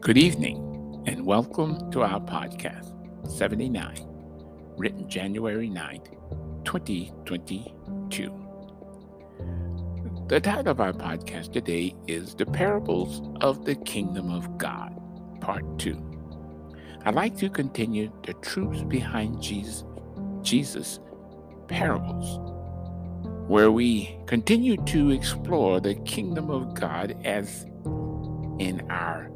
[0.00, 2.88] Good evening, and welcome to our podcast
[3.28, 4.06] 79,
[4.78, 6.14] written January 9th,
[6.64, 8.32] 2022.
[10.26, 14.98] The title of our podcast today is The Parables of the Kingdom of God,
[15.42, 16.02] Part 2.
[17.04, 19.84] I'd like to continue the truths behind Jesus,
[20.40, 20.98] Jesus'
[21.68, 22.40] parables,
[23.50, 27.66] where we continue to explore the kingdom of God as
[28.58, 29.30] in our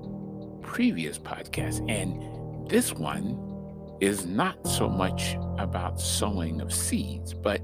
[0.75, 1.89] previous podcast.
[1.89, 3.39] And this one
[4.01, 7.61] is not so much about sowing of seeds, but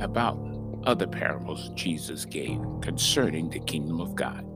[0.00, 0.40] about
[0.84, 4.46] other parables Jesus gave concerning the kingdom of God.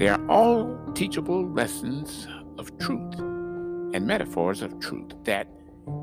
[0.00, 2.26] They are all teachable lessons
[2.58, 5.46] of truth and metaphors of truth that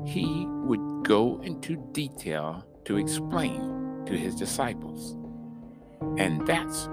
[0.06, 5.18] he would go into detail to explain to his disciples.
[6.16, 6.88] And that's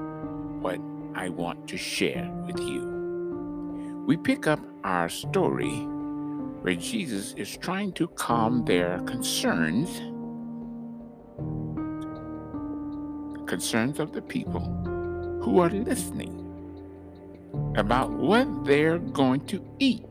[0.59, 0.81] what
[1.15, 2.92] I want to share with you
[4.05, 5.75] we pick up our story
[6.61, 9.89] where Jesus is trying to calm their concerns,
[13.47, 14.61] concerns of the people
[15.41, 16.39] who are listening
[17.77, 20.03] about what they're going to eat,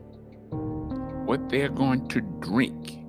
[1.25, 2.99] what they're going to drink,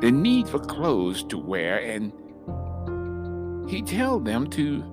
[0.00, 2.12] the need for clothes to wear, and
[3.68, 4.84] he tells them to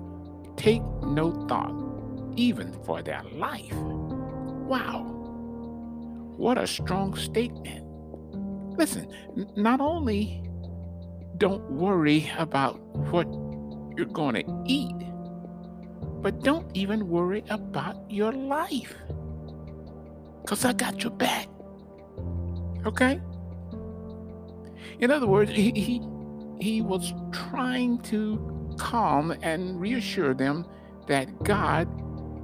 [0.56, 1.74] take no thought
[2.34, 3.74] even for their life.
[4.72, 5.02] Wow.
[6.38, 7.84] What a strong statement.
[8.78, 9.06] Listen,
[9.54, 10.42] not only
[11.36, 12.80] don't worry about
[13.12, 13.26] what
[13.98, 14.96] you're going to eat,
[16.22, 18.94] but don't even worry about your life.
[20.40, 21.48] Because I got your back.
[22.86, 23.20] Okay?
[25.00, 26.00] In other words, he, he,
[26.62, 30.64] he was trying to calm and reassure them
[31.08, 31.86] that God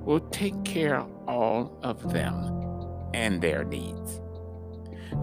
[0.08, 2.34] will take care of all of them
[3.12, 4.22] and their needs.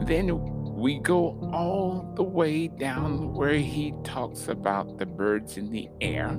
[0.02, 0.30] Then
[0.76, 6.38] we go all the way down where he talks about the birds in the air.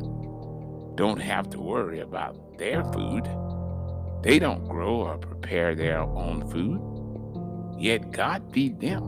[0.94, 3.28] Don't have to worry about their food.
[4.22, 6.80] They don't grow or prepare their own food,
[7.82, 9.02] yet God feed them.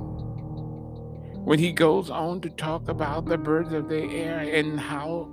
[1.45, 5.29] When he goes on to talk about the birds of the air and how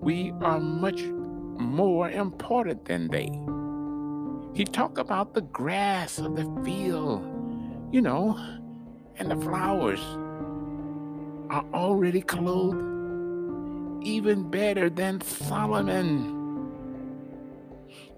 [0.00, 1.02] we are much
[1.58, 3.30] more important than they.
[4.54, 7.22] He talked about the grass of the field,
[7.90, 8.38] you know,
[9.16, 10.00] and the flowers
[11.50, 12.94] are already clothed
[14.04, 16.70] even better than Solomon.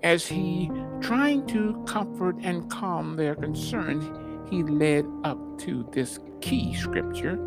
[0.03, 0.71] As he
[1.01, 4.05] trying to comfort and calm their concerns,
[4.51, 7.39] he led up to this key scripture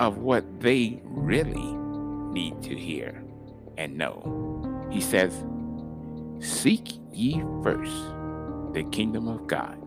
[0.00, 1.76] of what they really
[2.32, 3.22] need to hear
[3.76, 4.69] and know.
[4.90, 5.44] He says,
[6.40, 7.92] Seek ye first
[8.72, 9.78] the kingdom of God,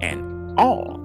[0.00, 0.96] and all,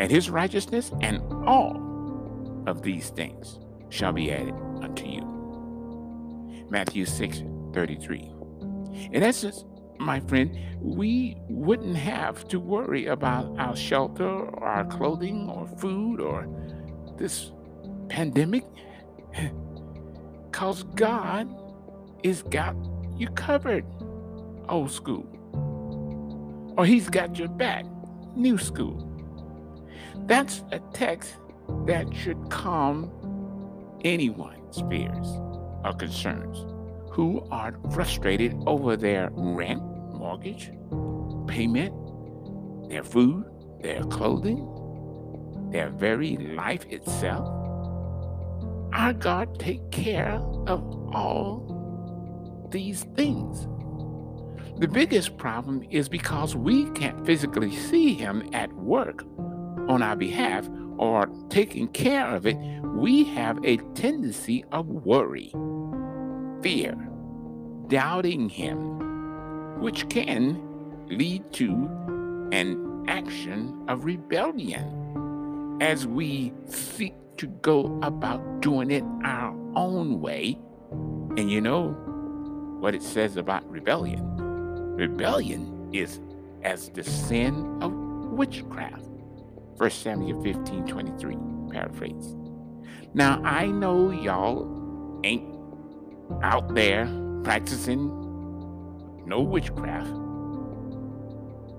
[0.00, 3.58] and his righteousness, and all of these things
[3.88, 6.66] shall be added unto you.
[6.70, 8.30] Matthew 6 33.
[9.12, 9.64] In essence,
[9.98, 16.20] my friend, we wouldn't have to worry about our shelter or our clothing or food
[16.20, 16.48] or
[17.16, 17.52] this
[18.08, 18.64] pandemic
[20.50, 21.48] because God
[22.24, 22.74] is got
[23.16, 23.84] you covered,
[24.68, 25.28] old school.
[26.76, 27.84] Or he's got your back,
[28.34, 29.08] new school.
[30.26, 31.36] That's a text
[31.86, 33.10] that should calm
[34.04, 35.28] anyone's fears
[35.84, 36.66] or concerns
[37.12, 39.82] who are frustrated over their rent,
[40.14, 40.72] mortgage,
[41.46, 41.94] payment,
[42.88, 43.44] their food,
[43.82, 44.66] their clothing,
[45.70, 47.46] their very life itself.
[48.94, 50.32] Our God take care
[50.66, 50.82] of
[51.14, 51.73] all
[52.74, 53.68] these things.
[54.80, 59.22] The biggest problem is because we can't physically see him at work
[59.88, 60.68] on our behalf
[60.98, 65.52] or taking care of it, we have a tendency of worry,
[66.62, 66.96] fear,
[67.86, 70.60] doubting him, which can
[71.06, 71.70] lead to
[72.50, 80.58] an action of rebellion as we seek to go about doing it our own way.
[81.36, 81.96] And you know,
[82.84, 84.20] what it says about rebellion.
[84.94, 86.20] Rebellion is
[86.62, 87.90] as the sin of
[88.30, 89.06] witchcraft.
[89.78, 91.38] 1 Samuel 15 23,
[91.70, 92.36] paraphrase.
[93.14, 95.56] Now, I know y'all ain't
[96.42, 97.06] out there
[97.42, 98.08] practicing
[99.24, 100.10] no witchcraft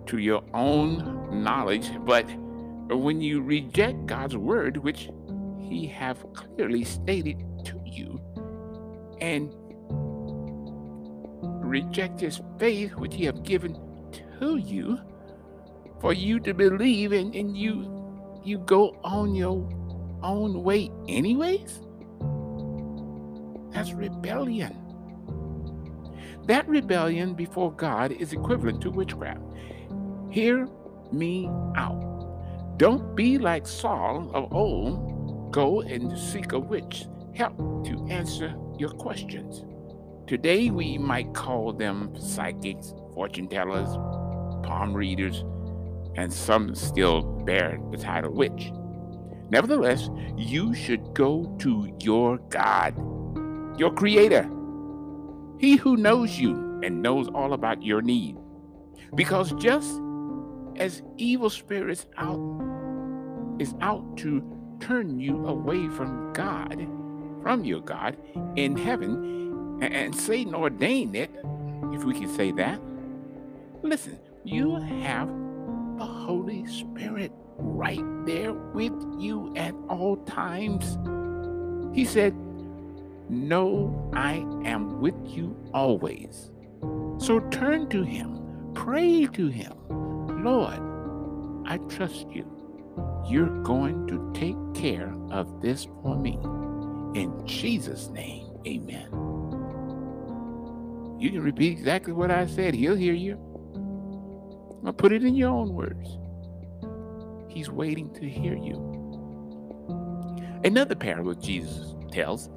[0.07, 2.25] to your own knowledge, but
[2.89, 5.11] when you reject God's word, which
[5.59, 8.19] He have clearly stated to you,
[9.21, 9.53] and
[11.75, 13.73] reject his faith which he have given
[14.39, 14.97] to you
[15.99, 17.91] for you to believe and, and you
[18.45, 19.67] you go on your
[20.23, 21.81] own way anyways?
[23.73, 24.73] That's rebellion.
[26.47, 29.41] That rebellion before God is equivalent to witchcraft.
[30.31, 30.69] Hear
[31.11, 32.77] me out.
[32.77, 35.51] Don't be like Saul of old.
[35.51, 39.65] Go and seek a witch help to answer your questions.
[40.27, 43.95] Today, we might call them psychics, fortune tellers,
[44.65, 45.43] palm readers,
[46.15, 48.71] and some still bear the title witch.
[49.51, 52.97] Nevertheless, you should go to your God,
[53.79, 54.49] your Creator,
[55.59, 58.35] He who knows you and knows all about your need.
[59.13, 60.01] Because just
[60.77, 62.39] as evil spirits out
[63.59, 64.43] is out to
[64.79, 66.87] turn you away from God,
[67.43, 68.17] from your God
[68.55, 69.44] in heaven,
[69.81, 71.31] and Satan ordained it,
[71.93, 72.79] if we can say that.
[73.81, 75.27] Listen, you have
[75.97, 80.97] the Holy Spirit right there with you at all times.
[81.95, 82.35] He said,
[83.29, 84.35] No, I
[84.65, 86.51] am with you always.
[87.17, 89.73] So turn to Him, pray to Him.
[90.43, 90.79] Lord,
[91.65, 92.45] I trust you.
[93.27, 96.37] You're going to take care of this for me.
[97.19, 99.24] In Jesus' name, amen.
[101.17, 103.39] You can repeat exactly what I said, He'll hear you.
[104.85, 106.17] I'll put it in your own words.
[107.49, 108.91] He's waiting to hear you.
[110.63, 112.49] Another parable Jesus tells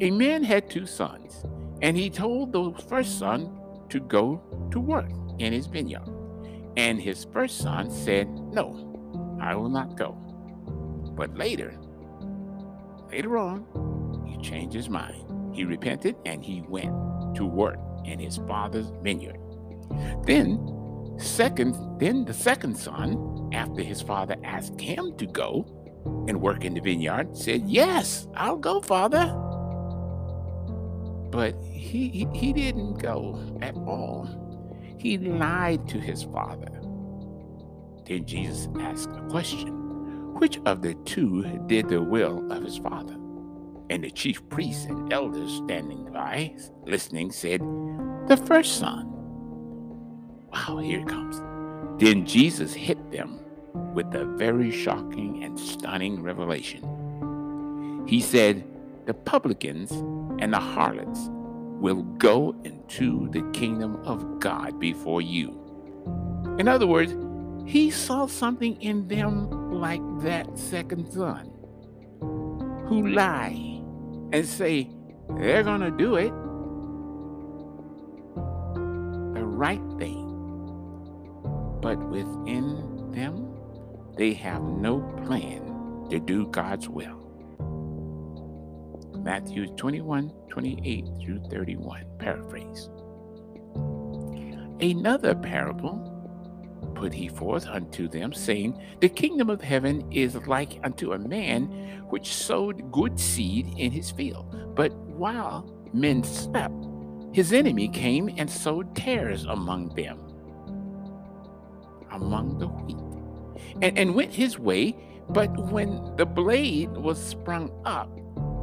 [0.00, 1.44] a man had two sons,
[1.82, 3.60] and he told the first son
[3.90, 6.08] to go to work in his vineyard.
[6.76, 10.12] And his first son said, No, I will not go.
[11.16, 11.74] But later,
[13.10, 15.54] later on, he changed his mind.
[15.54, 16.94] He repented and he went
[17.34, 17.78] to work
[18.08, 19.38] in his father's vineyard.
[20.24, 25.66] Then, second, then the second son, after his father asked him to go
[26.28, 29.26] and work in the vineyard, said, Yes, I'll go, father.
[31.30, 34.28] But he, he, he didn't go at all.
[34.98, 36.70] He lied to his father.
[38.06, 43.14] Then Jesus asked a question Which of the two did the will of his father?
[43.90, 46.54] And the chief priests and elders standing by,
[46.86, 47.60] listening, said,
[48.28, 49.06] The first son.
[50.52, 51.40] Wow, here it comes.
[51.98, 53.40] Then Jesus hit them
[53.94, 58.04] with a very shocking and stunning revelation.
[58.06, 58.64] He said,
[59.06, 59.92] The publicans
[60.42, 61.30] and the harlots
[61.80, 65.58] will go into the kingdom of God before you.
[66.58, 67.14] In other words,
[67.66, 71.50] he saw something in them like that second son
[72.88, 73.82] who lie
[74.32, 74.90] and say
[75.38, 76.32] they're going to do it
[79.58, 80.24] right thing.
[81.82, 83.48] But within them,
[84.16, 87.18] they have no plan to do God's will.
[89.16, 92.88] Matthew 21 28 through 31, paraphrase.
[94.80, 96.14] Another parable
[96.94, 101.64] put he forth unto them, saying, The kingdom of heaven is like unto a man
[102.08, 104.74] which sowed good seed in his field.
[104.74, 106.87] But while men slept,
[107.32, 110.18] his enemy came and sowed tares among them,
[112.10, 112.96] among the wheat,
[113.82, 114.96] and, and went his way.
[115.30, 118.10] But when the blade was sprung up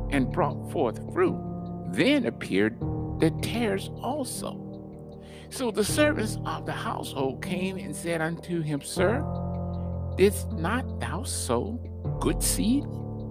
[0.09, 1.39] and brought forth fruit,
[1.91, 2.79] then appeared
[3.19, 4.61] the tares also.
[5.49, 9.23] So the servants of the household came and said unto him, Sir,
[10.17, 11.79] didst not thou sow
[12.19, 12.83] good seed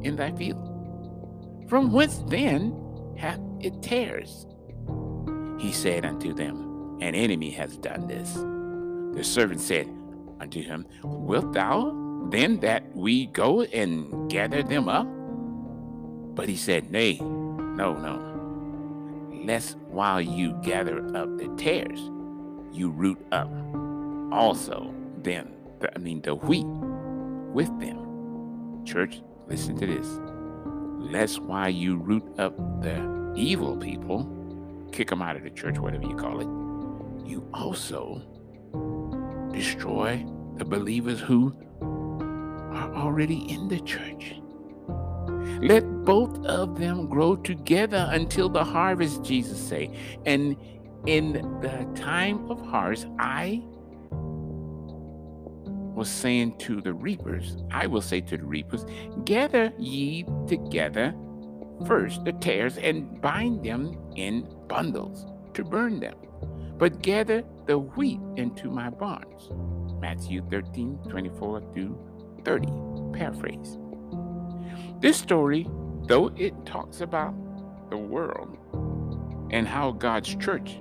[0.03, 0.71] in thy field?
[1.69, 2.75] From whence then
[3.17, 4.47] hath it tares?
[5.64, 8.35] He said unto them, An enemy has done this.
[9.16, 9.88] The servant said
[10.38, 15.06] unto him, Wilt thou then that we go and gather them up?
[16.37, 19.40] But he said, Nay, no, no.
[19.42, 22.11] Lest while you gather up the tares,
[22.71, 23.49] you root up
[24.30, 24.92] also
[25.23, 25.49] them,
[25.97, 26.66] I mean the wheat
[27.54, 28.85] with them.
[28.85, 30.21] Church, listen to this.
[31.11, 34.44] Lest while you root up the evil people,
[34.95, 38.23] kick them out of the church, whatever you call it, you also
[39.53, 40.25] destroy
[40.57, 44.37] the believers who are already in the church.
[45.61, 49.91] Let both of them grow together until the harvest, Jesus say.
[50.27, 50.57] And
[51.07, 53.63] in the time of harvest, I
[55.97, 58.85] was saying to the reapers, I will say to the reapers,
[59.25, 61.15] gather ye together
[61.87, 66.16] first the tares and bind them in bundles to burn them,
[66.78, 69.50] but gather the wheat into my barns.
[70.00, 71.99] Matthew 13, 24 through
[72.44, 72.68] 30.
[73.12, 73.78] Paraphrase.
[75.00, 75.68] This story,
[76.06, 77.35] though it talks about
[77.90, 78.59] the world
[79.50, 80.80] and how God's church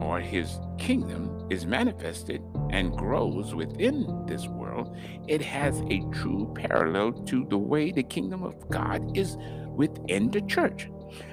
[0.00, 4.96] or his kingdom is manifested and grows within this world,
[5.28, 9.36] it has a true parallel to the way the kingdom of God is
[9.74, 10.88] within the church.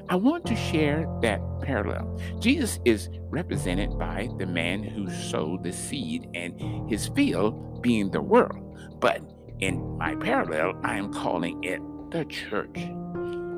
[0.09, 2.19] I want to share that parallel.
[2.39, 8.21] Jesus is represented by the man who sowed the seed and his field being the
[8.21, 8.63] world.
[8.99, 9.21] But
[9.59, 11.81] in my parallel, I am calling it
[12.11, 12.77] the church.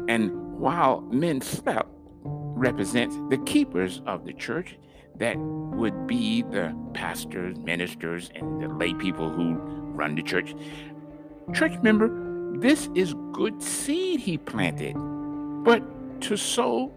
[0.08, 1.90] And while men slept
[2.24, 4.78] represents the keepers of the church,
[5.18, 10.56] that would be the pastors, ministers, and the lay people who run the church.
[11.54, 12.10] Church member,
[12.60, 14.96] this is good seed he planted.
[15.64, 15.84] But
[16.22, 16.94] to sow,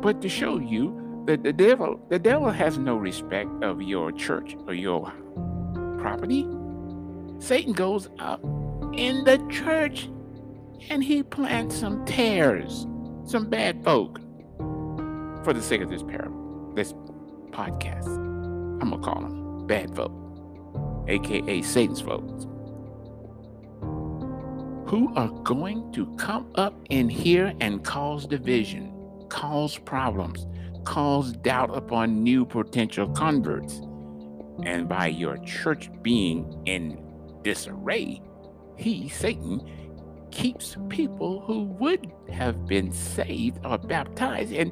[0.00, 4.56] but to show you that the devil, the devil has no respect of your church
[4.66, 5.12] or your
[5.98, 6.46] property.
[7.38, 8.42] Satan goes up
[8.94, 10.08] in the church
[10.90, 12.86] and he plants some tares,
[13.24, 14.20] some bad folk.
[15.44, 16.92] For the sake of this parable, this
[17.50, 20.12] podcast, I'm gonna call them bad folk,
[21.08, 22.46] aka Satan's folks
[24.86, 28.92] who are going to come up in here and cause division,
[29.28, 30.46] cause problems,
[30.84, 33.80] cause doubt upon new potential converts.
[34.62, 37.02] And by your church being in
[37.42, 38.22] disarray,
[38.76, 39.60] he, Satan,
[40.30, 44.70] keeps people who would have been saved or baptized and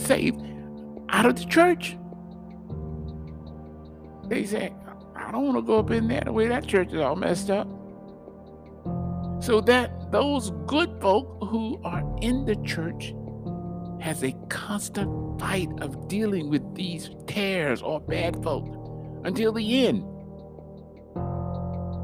[0.00, 0.40] saved
[1.10, 1.98] out of the church.
[4.28, 4.72] They say,
[5.14, 7.50] I don't want to go up in there the way that church is all messed
[7.50, 7.68] up
[9.42, 13.12] so that those good folk who are in the church
[14.00, 18.64] has a constant fight of dealing with these tares or bad folk
[19.24, 20.04] until the end.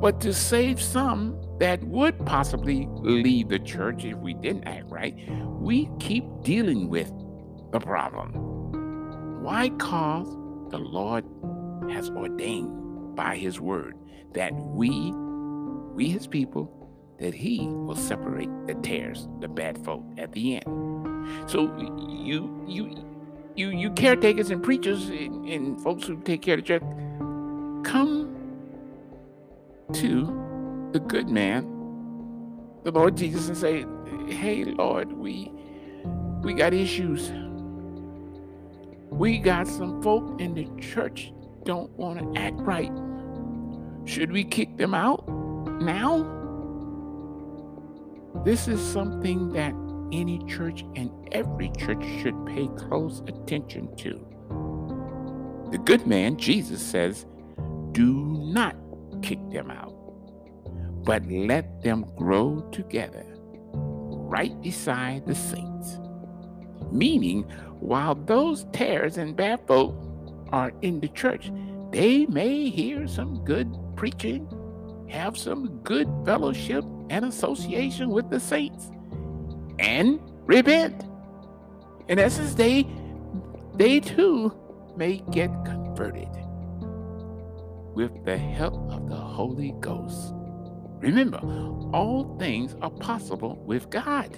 [0.00, 5.14] But to save some that would possibly leave the church if we didn't act right,
[5.60, 7.12] we keep dealing with
[7.72, 8.32] the problem.
[9.44, 9.70] Why?
[9.78, 10.28] Cause
[10.70, 11.24] the Lord
[11.90, 13.96] has ordained by his word
[14.34, 15.12] that we,
[15.94, 16.77] we his people,
[17.18, 21.50] that he will separate the tares, the bad folk at the end.
[21.50, 23.04] So you you
[23.56, 26.82] you you caretakers and preachers and, and folks who take care of the church,
[27.84, 28.34] come
[29.92, 31.64] to the good man,
[32.84, 33.84] the Lord Jesus, and say,
[34.32, 35.52] Hey Lord, we
[36.42, 37.32] we got issues.
[39.10, 41.32] We got some folk in the church
[41.68, 42.90] don't want to act right.
[44.06, 45.28] Should we kick them out
[45.82, 46.37] now?
[48.44, 49.74] This is something that
[50.12, 54.24] any church and every church should pay close attention to.
[55.70, 57.26] The good man, Jesus says,
[57.92, 58.12] do
[58.52, 58.76] not
[59.22, 59.94] kick them out,
[61.04, 63.24] but let them grow together
[64.28, 65.98] right beside the saints.
[66.90, 67.42] Meaning,
[67.80, 69.94] while those tares and bad folk
[70.52, 71.50] are in the church,
[71.90, 74.48] they may hear some good preaching,
[75.08, 78.90] have some good fellowship, and association with the saints
[79.78, 81.04] and repent.
[82.08, 82.86] In essence, they
[83.74, 84.52] they too
[84.96, 86.28] may get converted
[87.94, 90.34] with the help of the Holy Ghost.
[91.00, 91.38] Remember,
[91.92, 94.36] all things are possible with God.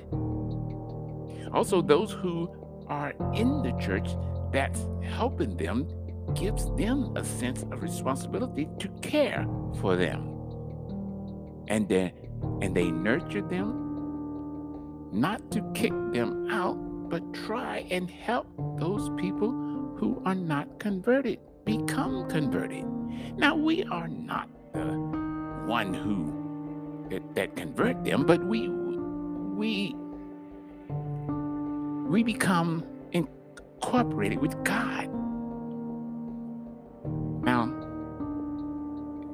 [1.53, 2.51] Also, those who
[2.89, 4.11] are in the church
[4.53, 5.89] that's helping them
[6.35, 9.47] gives them a sense of responsibility to care
[9.81, 10.27] for them.
[11.69, 12.13] And then
[12.61, 16.77] and they nurture them, not to kick them out,
[17.09, 18.47] but try and help
[18.79, 19.51] those people
[19.97, 22.85] who are not converted become converted.
[23.37, 24.97] Now, we are not the
[25.67, 29.95] one who that, that convert them, but we we
[32.09, 35.09] we become incorporated with God.
[37.43, 37.67] Now,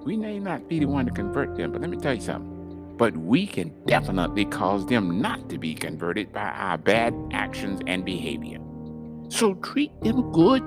[0.04, 2.55] we may not be the one to convert them, but let me tell you something
[2.96, 8.04] but we can definitely cause them not to be converted by our bad actions and
[8.04, 8.58] behavior.
[9.28, 10.62] So treat them good.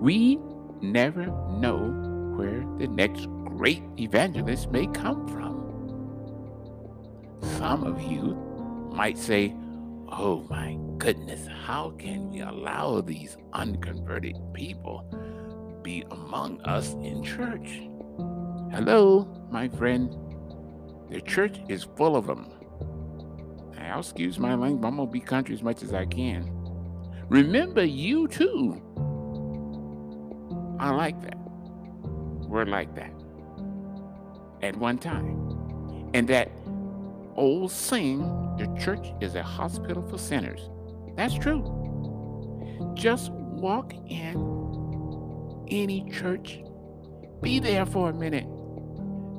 [0.00, 0.38] We
[0.80, 1.26] never
[1.58, 1.78] know
[2.36, 5.54] where the next great evangelist may come from.
[7.58, 8.34] Some of you
[8.92, 9.54] might say,
[10.08, 15.04] Oh my goodness, how can we allow these unconverted people
[15.82, 17.82] be among us in church?
[18.72, 20.23] Hello, my friend.
[21.10, 22.50] The church is full of them.
[23.78, 26.50] I'll excuse my language, I'm gonna be country as much as I can.
[27.28, 28.80] Remember, you too
[30.78, 31.38] I like that.
[32.48, 33.10] We're like that
[34.62, 36.10] at one time.
[36.12, 36.50] And that
[37.36, 38.18] old saying,
[38.58, 40.68] the church is a hospital for sinners.
[41.16, 41.62] That's true.
[42.94, 46.60] Just walk in any church,
[47.40, 48.46] be there for a minute.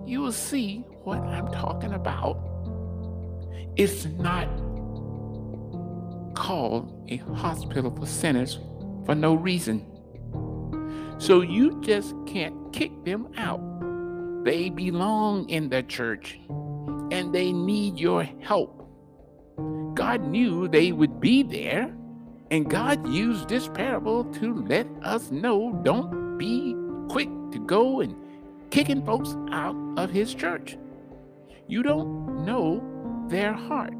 [0.08, 2.40] You will see what I'm talking about.
[3.76, 4.48] It's not
[6.34, 8.60] called a hospital for sinners
[9.06, 9.86] for no reason.
[11.18, 13.62] So you just can't kick them out.
[14.44, 16.40] They belong in the church
[17.12, 18.82] and they need your help.
[19.94, 21.96] God knew they would be there,
[22.52, 26.76] and God used this parable to let us know don't be
[27.08, 28.16] quick to go and
[28.72, 30.78] kicking folks out of his church.
[31.68, 33.94] You don't know their heart.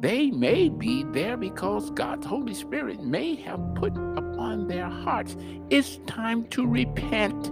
[0.00, 5.36] They may be there because God's Holy Spirit may have put upon their hearts.
[5.70, 7.50] It's time to repent.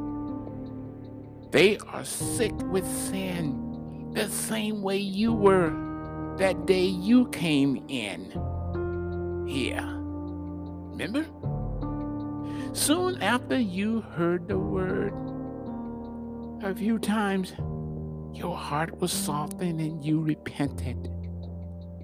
[1.51, 5.73] They are sick with sin the same way you were
[6.39, 8.31] that day you came in
[9.49, 9.85] here.
[10.93, 11.27] Remember?
[12.73, 15.13] Soon after you heard the word,
[16.63, 17.53] a few times
[18.33, 21.11] your heart was softened and you repented.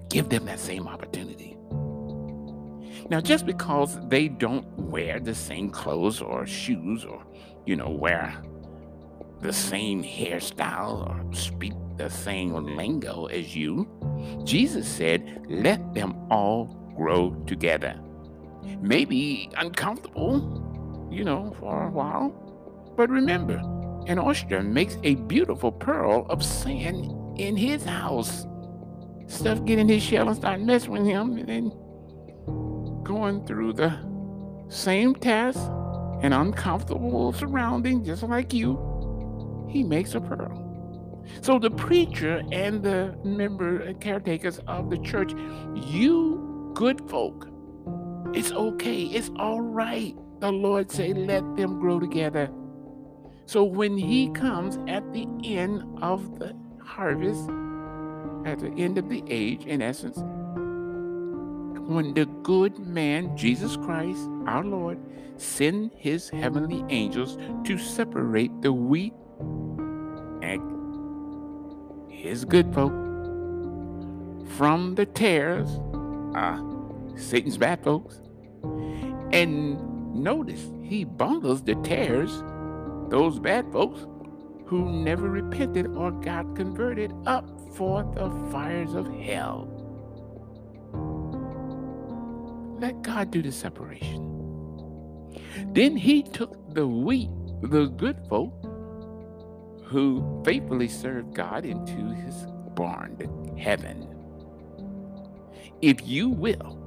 [0.09, 1.57] Give them that same opportunity.
[3.09, 7.23] Now, just because they don't wear the same clothes or shoes or,
[7.65, 8.41] you know, wear
[9.41, 13.87] the same hairstyle or speak the same lingo as you,
[14.45, 16.65] Jesus said, let them all
[16.95, 17.99] grow together.
[18.81, 22.29] Maybe uncomfortable, you know, for a while,
[22.95, 23.61] but remember,
[24.07, 28.45] an oyster makes a beautiful pearl of sand in his house
[29.27, 31.71] stuff get in his shell and start messing with him, and then
[33.03, 33.97] going through the
[34.69, 35.59] same task
[36.21, 40.59] and uncomfortable surrounding, just like you, he makes a pearl.
[41.41, 45.33] So the preacher and the member and caretakers of the church,
[45.75, 47.47] you good folk,
[48.33, 50.15] it's okay, it's all right.
[50.39, 52.49] The Lord say, let them grow together.
[53.45, 57.49] So when he comes at the end of the harvest,
[58.45, 60.17] at the end of the age, in essence,
[61.87, 64.97] when the good man, Jesus Christ, our Lord,
[65.37, 69.13] sent his heavenly angels to separate the wheat
[70.41, 70.61] and
[72.09, 72.93] his good folk
[74.55, 75.69] from the tares,
[76.35, 76.61] uh,
[77.15, 78.21] Satan's bad folks.
[79.33, 82.43] And notice he bundles the tares,
[83.13, 84.07] those bad folks,
[84.65, 89.69] who never repented or got converted up for the fires of hell.
[92.79, 94.19] Let God do the separation.
[95.73, 97.29] Then he took the wheat,
[97.61, 98.51] the good folk,
[99.83, 104.07] who faithfully served God into his barn, the heaven.
[105.83, 106.79] If you will,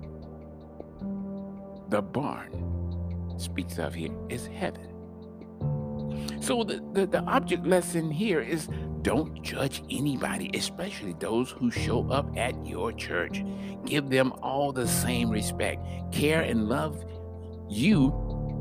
[1.89, 2.51] the barn
[3.39, 4.96] speaks of here is heaven.
[6.47, 8.69] So the, the, the object lesson here is
[9.03, 13.43] don't judge anybody, especially those who show up at your church.
[13.85, 17.05] Give them all the same respect, care, and love
[17.69, 18.13] you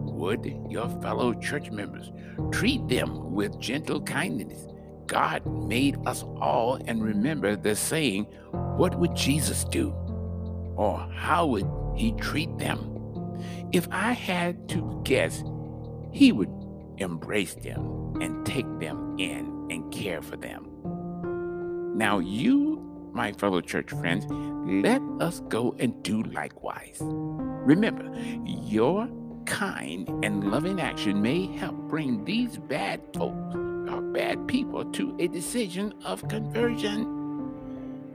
[0.02, 2.12] would your fellow church members.
[2.52, 4.66] Treat them with gentle kindness.
[5.06, 8.24] God made us all, and remember the saying,
[8.78, 9.92] What would Jesus do?
[10.76, 12.80] Or how would he treat them?
[13.72, 15.44] If I had to guess,
[16.12, 16.50] he would
[16.98, 20.70] embrace them and take them in and care for them.
[21.96, 22.82] Now, you,
[23.14, 26.98] my fellow church friends, let us go and do likewise.
[27.02, 28.12] Remember,
[28.46, 29.08] your
[29.46, 35.28] kind and loving action may help bring these bad folks or bad people to a
[35.28, 37.16] decision of conversion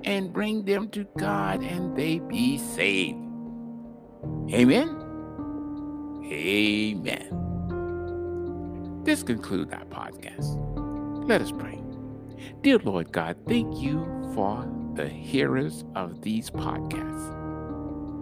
[0.05, 3.19] and bring them to God and they be saved.
[4.53, 4.97] Amen.
[6.25, 7.50] Amen.
[9.03, 11.27] This concludes our podcast.
[11.27, 11.81] Let us pray.
[12.61, 17.35] Dear Lord God, thank you for the hearers of these podcasts.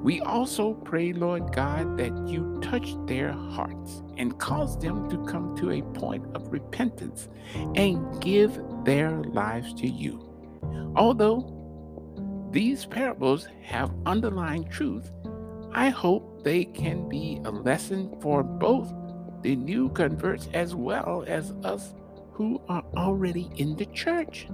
[0.04, 5.56] We also pray, Lord God, that you touch their hearts and cause them to come
[5.56, 7.28] to a point of repentance
[7.74, 10.24] and give their lives to you.
[10.94, 15.10] Although these parables have underlying truth,
[15.72, 18.92] I hope they can be a lesson for both
[19.42, 21.94] the new converts as well as us
[22.32, 24.48] who are already in the church.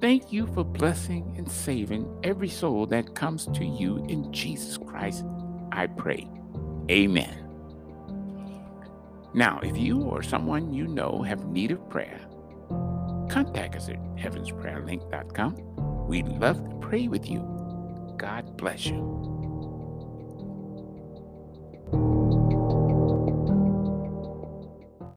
[0.00, 5.24] Thank you for blessing and saving every soul that comes to you in Jesus Christ,
[5.72, 6.28] I pray.
[6.90, 7.46] Amen.
[9.32, 12.20] Now, if you or someone you know have need of prayer,
[13.28, 16.06] contact us at heavensprayerlink.com.
[16.06, 17.40] We'd love to pray with you.
[18.16, 19.35] God bless you.